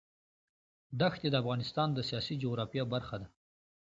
دښتې 1.01 1.27
د 1.31 1.35
افغانستان 1.41 1.87
د 1.93 1.99
سیاسي 2.09 2.35
جغرافیه 2.43 2.83
برخه 2.93 3.15
ده. 3.21 3.27